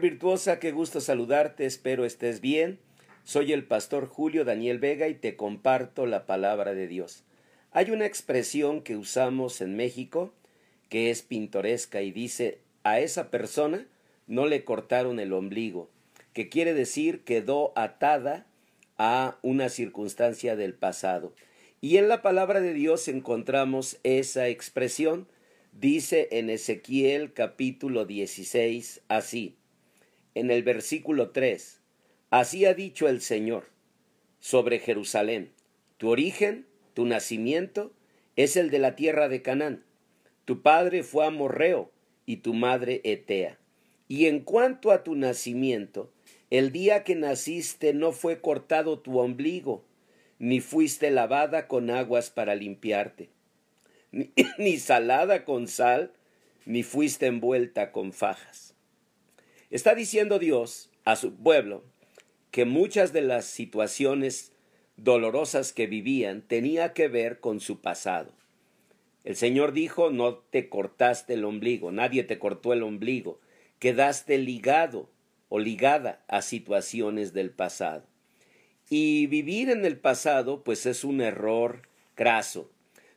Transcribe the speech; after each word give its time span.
Virtuosa, 0.00 0.58
qué 0.58 0.72
gusto 0.72 1.00
saludarte, 1.00 1.66
espero 1.66 2.06
estés 2.06 2.40
bien. 2.40 2.78
Soy 3.22 3.52
el 3.52 3.64
pastor 3.64 4.06
Julio 4.06 4.46
Daniel 4.46 4.78
Vega 4.78 5.08
y 5.08 5.14
te 5.14 5.36
comparto 5.36 6.06
la 6.06 6.24
palabra 6.24 6.72
de 6.72 6.86
Dios. 6.86 7.22
Hay 7.70 7.90
una 7.90 8.06
expresión 8.06 8.80
que 8.80 8.96
usamos 8.96 9.60
en 9.60 9.76
México 9.76 10.32
que 10.88 11.10
es 11.10 11.20
pintoresca 11.22 12.00
y 12.00 12.12
dice 12.12 12.58
a 12.82 12.98
esa 12.98 13.30
persona 13.30 13.86
no 14.26 14.46
le 14.46 14.64
cortaron 14.64 15.20
el 15.20 15.34
ombligo, 15.34 15.90
que 16.32 16.48
quiere 16.48 16.72
decir 16.72 17.22
quedó 17.24 17.72
atada 17.76 18.46
a 18.96 19.38
una 19.42 19.68
circunstancia 19.68 20.56
del 20.56 20.72
pasado. 20.72 21.34
Y 21.82 21.98
en 21.98 22.08
la 22.08 22.22
palabra 22.22 22.60
de 22.60 22.72
Dios 22.72 23.06
encontramos 23.06 23.98
esa 24.02 24.48
expresión, 24.48 25.28
dice 25.72 26.28
en 26.32 26.48
Ezequiel 26.48 27.34
capítulo 27.34 28.06
16 28.06 29.02
así, 29.08 29.56
en 30.34 30.50
el 30.50 30.62
versículo 30.62 31.30
3, 31.30 31.80
así 32.30 32.64
ha 32.64 32.74
dicho 32.74 33.08
el 33.08 33.20
Señor 33.20 33.68
sobre 34.38 34.78
Jerusalén, 34.78 35.52
tu 35.98 36.08
origen, 36.08 36.66
tu 36.94 37.04
nacimiento, 37.04 37.92
es 38.36 38.56
el 38.56 38.70
de 38.70 38.78
la 38.78 38.96
tierra 38.96 39.28
de 39.28 39.42
Canaán, 39.42 39.84
tu 40.44 40.62
padre 40.62 41.02
fue 41.02 41.26
amorreo 41.26 41.92
y 42.26 42.38
tu 42.38 42.54
madre 42.54 43.00
etea. 43.04 43.58
Y 44.08 44.26
en 44.26 44.40
cuanto 44.40 44.90
a 44.90 45.04
tu 45.04 45.14
nacimiento, 45.14 46.10
el 46.50 46.72
día 46.72 47.04
que 47.04 47.14
naciste 47.14 47.94
no 47.94 48.12
fue 48.12 48.40
cortado 48.40 48.98
tu 48.98 49.18
ombligo, 49.18 49.84
ni 50.38 50.60
fuiste 50.60 51.10
lavada 51.10 51.68
con 51.68 51.90
aguas 51.90 52.30
para 52.30 52.54
limpiarte, 52.54 53.28
ni, 54.10 54.32
ni 54.58 54.78
salada 54.78 55.44
con 55.44 55.68
sal, 55.68 56.12
ni 56.64 56.82
fuiste 56.82 57.26
envuelta 57.26 57.92
con 57.92 58.12
fajas. 58.12 58.74
Está 59.70 59.94
diciendo 59.94 60.40
Dios 60.40 60.90
a 61.04 61.14
su 61.14 61.36
pueblo 61.36 61.84
que 62.50 62.64
muchas 62.64 63.12
de 63.12 63.22
las 63.22 63.44
situaciones 63.44 64.52
dolorosas 64.96 65.72
que 65.72 65.86
vivían 65.86 66.42
tenía 66.42 66.92
que 66.92 67.06
ver 67.06 67.38
con 67.38 67.60
su 67.60 67.80
pasado. 67.80 68.32
El 69.22 69.36
Señor 69.36 69.72
dijo, 69.72 70.10
no 70.10 70.34
te 70.34 70.68
cortaste 70.68 71.34
el 71.34 71.44
ombligo, 71.44 71.92
nadie 71.92 72.24
te 72.24 72.40
cortó 72.40 72.72
el 72.72 72.82
ombligo, 72.82 73.38
quedaste 73.78 74.38
ligado 74.38 75.08
o 75.48 75.60
ligada 75.60 76.24
a 76.26 76.42
situaciones 76.42 77.32
del 77.32 77.50
pasado. 77.50 78.04
Y 78.88 79.28
vivir 79.28 79.70
en 79.70 79.84
el 79.84 79.98
pasado, 79.98 80.64
pues 80.64 80.84
es 80.84 81.04
un 81.04 81.20
error 81.20 81.82
craso. 82.16 82.68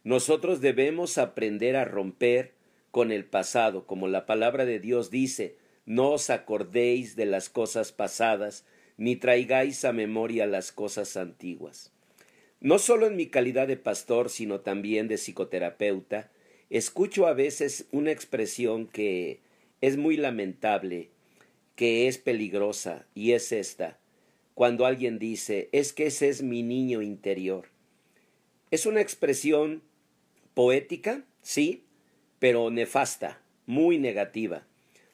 Nosotros 0.04 0.62
debemos 0.62 1.18
aprender 1.18 1.76
a 1.76 1.86
romper 1.86 2.54
con 2.92 3.12
el 3.12 3.26
pasado, 3.26 3.88
como 3.88 4.08
la 4.08 4.28
palabra 4.28 4.66
de 4.66 4.80
Dios 4.80 5.10
dice, 5.10 5.56
no 5.86 6.12
os 6.12 6.30
acordéis 6.30 7.16
de 7.16 7.26
las 7.26 7.50
cosas 7.50 7.92
pasadas, 7.92 8.66
ni 8.98 9.16
traigáis 9.16 9.84
a 9.86 9.92
memoria 9.92 10.46
las 10.46 10.72
cosas 10.72 11.18
antiguas. 11.18 11.92
No 12.62 12.80
solo 12.80 13.08
en 13.08 13.18
mi 13.18 13.28
calidad 13.28 13.68
de 13.68 13.76
pastor, 13.76 14.30
sino 14.30 14.62
también 14.62 15.08
de 15.08 15.18
psicoterapeuta, 15.18 16.32
escucho 16.70 17.28
a 17.28 17.34
veces 17.34 17.88
una 17.92 18.12
expresión 18.12 18.88
que 18.88 19.42
es 19.82 19.98
muy 19.98 20.16
lamentable, 20.16 21.10
que 21.76 22.08
es 22.08 22.18
peligrosa, 22.18 23.06
y 23.14 23.34
es 23.34 23.52
esta, 23.52 24.00
cuando 24.54 24.86
alguien 24.86 25.20
dice, 25.20 25.68
es 25.74 25.92
que 25.92 26.06
ese 26.06 26.30
es 26.30 26.44
mi 26.44 26.64
niño 26.64 27.02
interior. 27.02 27.68
Es 28.72 28.86
una 28.86 29.02
expresión 29.02 29.82
poética, 30.54 31.26
sí, 31.42 31.84
pero 32.40 32.70
nefasta, 32.70 33.42
muy 33.66 33.98
negativa 33.98 34.66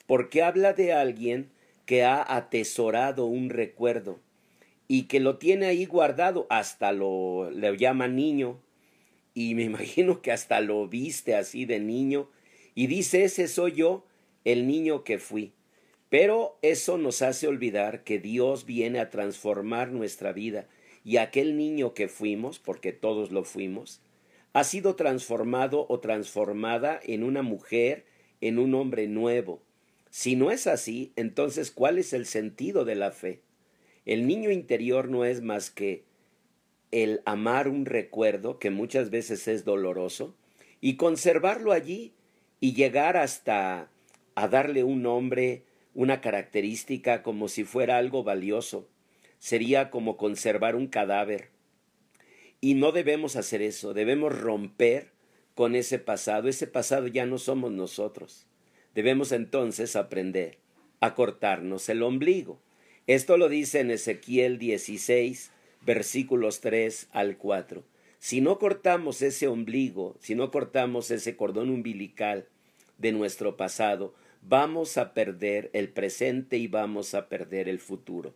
porque 0.10 0.42
habla 0.42 0.74
de 0.74 0.92
alguien 0.92 1.52
que 1.86 2.04
ha 2.04 2.36
atesorado 2.36 3.28
un 3.28 3.52
recuerdo 3.52 4.20
y 4.88 5.04
que 5.04 5.20
lo 5.20 5.38
tiene 5.38 5.68
ahí 5.68 5.86
guardado, 5.86 6.48
hasta 6.50 6.92
lo 6.92 7.52
le 7.52 7.78
llama 7.78 8.08
niño, 8.08 8.60
y 9.36 9.54
me 9.54 9.62
imagino 9.66 10.24
que 10.24 10.32
hasta 10.32 10.62
lo 10.62 10.88
viste 10.88 11.36
así 11.36 11.66
de 11.66 11.80
niño, 11.80 12.28
y 12.74 12.88
dice, 12.88 13.24
ese 13.24 13.48
soy 13.48 13.74
yo, 13.74 14.04
el 14.46 14.66
niño 14.66 15.04
que 15.04 15.20
fui. 15.20 15.54
Pero 16.10 16.58
eso 16.64 16.98
nos 16.98 17.22
hace 17.22 17.48
olvidar 17.48 18.04
que 18.04 18.18
Dios 18.18 18.66
viene 18.66 19.00
a 19.00 19.12
transformar 19.12 19.92
nuestra 19.92 20.34
vida, 20.34 20.68
y 21.06 21.18
aquel 21.18 21.56
niño 21.56 21.94
que 21.94 22.08
fuimos, 22.08 22.58
porque 22.58 22.94
todos 22.94 23.32
lo 23.32 23.44
fuimos, 23.44 24.02
ha 24.54 24.64
sido 24.64 24.96
transformado 24.96 25.86
o 25.88 26.00
transformada 26.00 27.00
en 27.04 27.22
una 27.22 27.44
mujer, 27.44 28.06
en 28.42 28.58
un 28.58 28.74
hombre 28.74 29.08
nuevo, 29.08 29.62
si 30.10 30.36
no 30.36 30.52
es 30.52 30.68
así, 30.68 31.14
entonces 31.16 31.72
¿cuál 31.72 31.98
es 31.98 32.14
el 32.14 32.26
sentido 32.26 32.86
de 32.86 32.96
la 32.96 33.12
fe? 33.12 33.42
El 34.06 34.26
niño 34.28 34.50
interior 34.52 35.08
no 35.10 35.26
es 35.26 35.42
más 35.42 35.70
que 35.70 36.04
el 36.92 37.22
amar 37.26 37.68
un 37.68 37.86
recuerdo 37.86 38.58
que 38.58 38.72
muchas 38.72 39.12
veces 39.12 39.48
es 39.48 39.66
doloroso 39.66 40.36
y 40.82 40.96
conservarlo 40.96 41.72
allí 41.72 42.14
y 42.60 42.74
llegar 42.74 43.18
hasta 43.18 43.92
a 44.36 44.48
darle 44.48 44.84
un 44.84 45.04
nombre, 45.04 45.64
una 45.94 46.22
característica 46.22 47.22
como 47.22 47.48
si 47.48 47.64
fuera 47.64 47.98
algo 47.98 48.24
valioso. 48.24 48.88
Sería 49.38 49.90
como 49.90 50.18
conservar 50.18 50.76
un 50.76 50.88
cadáver. 50.88 51.50
Y 52.62 52.74
no 52.74 52.92
debemos 52.92 53.36
hacer 53.36 53.62
eso, 53.62 53.94
debemos 53.94 54.38
romper 54.38 55.12
con 55.56 55.76
ese 55.76 56.00
pasado. 56.00 56.50
Ese 56.50 56.68
pasado 56.68 57.08
ya 57.08 57.26
no 57.26 57.38
somos 57.38 57.72
nosotros. 57.72 58.49
Debemos 58.96 59.32
entonces 59.32 59.96
aprender 59.96 60.58
a 61.00 61.16
cortarnos 61.16 61.90
el 61.90 62.04
ombligo. 62.04 62.60
Esto 63.08 63.38
lo 63.38 63.50
dice 63.50 63.80
en 63.80 63.92
Ezequiel 63.92 64.58
16, 64.58 65.52
versículos 65.82 66.62
3 66.62 67.08
al 67.12 67.38
4. 67.38 67.84
Si 68.20 68.42
no 68.42 68.60
cortamos 68.60 69.22
ese 69.22 69.48
ombligo, 69.48 70.18
si 70.20 70.36
no 70.36 70.52
cortamos 70.52 71.10
ese 71.10 71.36
cordón 71.36 71.70
umbilical 71.70 72.48
de 72.98 73.12
nuestro 73.14 73.56
pasado, 73.56 74.14
vamos 74.42 74.98
a 74.98 75.14
perder 75.14 75.70
el 75.74 75.90
presente 75.90 76.58
y 76.58 76.68
vamos 76.68 77.14
a 77.14 77.30
perder 77.30 77.70
el 77.70 77.80
futuro. 77.80 78.34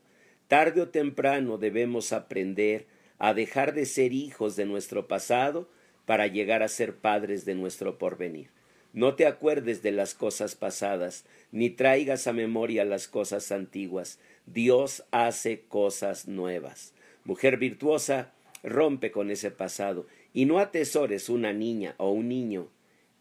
Tarde 0.48 0.82
o 0.82 0.90
temprano 0.90 1.58
debemos 1.58 2.14
aprender 2.14 2.88
a 3.18 3.34
dejar 3.34 3.74
de 3.74 3.86
ser 3.86 4.14
hijos 4.14 4.56
de 4.56 4.66
nuestro 4.66 5.08
pasado 5.08 5.70
para 6.06 6.28
llegar 6.28 6.64
a 6.64 6.68
ser 6.68 6.96
padres 6.96 7.46
de 7.46 7.56
nuestro 7.56 7.98
porvenir. 7.98 8.50
No 8.94 9.16
te 9.16 9.26
acuerdes 9.26 9.82
de 9.82 9.92
las 9.92 10.14
cosas 10.14 10.54
pasadas, 10.54 11.26
ni 11.52 11.72
traigas 11.72 12.28
a 12.28 12.34
memoria 12.34 12.86
las 12.86 13.08
cosas 13.08 13.52
antiguas. 13.52 14.20
Dios 14.46 15.04
hace 15.10 15.62
cosas 15.68 16.28
nuevas. 16.28 16.94
Mujer 17.26 17.58
virtuosa, 17.58 18.34
rompe 18.62 19.12
con 19.12 19.32
ese 19.32 19.50
pasado 19.50 20.06
y 20.32 20.46
no 20.46 20.60
atesores 20.60 21.30
una 21.30 21.54
niña 21.54 21.96
o 21.98 22.12
un 22.12 22.30
niño 22.30 22.70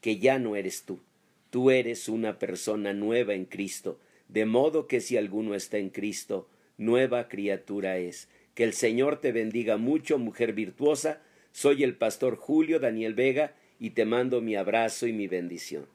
que 0.02 0.18
ya 0.18 0.38
no 0.38 0.56
eres 0.56 0.82
tú. 0.82 1.00
Tú 1.48 1.70
eres 1.70 2.08
una 2.08 2.38
persona 2.38 2.92
nueva 2.92 3.32
en 3.32 3.46
Cristo, 3.46 3.98
de 4.28 4.44
modo 4.44 4.86
que 4.86 5.00
si 5.00 5.16
alguno 5.16 5.54
está 5.54 5.78
en 5.78 5.88
Cristo, 5.88 6.48
nueva 6.76 7.28
criatura 7.28 7.96
es. 7.96 8.28
Que 8.54 8.64
el 8.64 8.74
Señor 8.74 9.20
te 9.20 9.32
bendiga 9.32 9.78
mucho, 9.78 10.18
mujer 10.18 10.52
virtuosa. 10.52 11.22
Soy 11.52 11.82
el 11.82 11.94
pastor 11.94 12.36
Julio 12.36 12.78
Daniel 12.78 13.14
Vega 13.14 13.54
y 13.82 13.90
te 13.90 14.04
mando 14.04 14.40
mi 14.40 14.54
abrazo 14.54 15.08
y 15.08 15.12
mi 15.12 15.26
bendición. 15.26 15.86